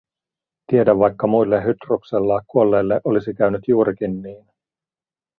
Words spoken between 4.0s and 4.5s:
niin.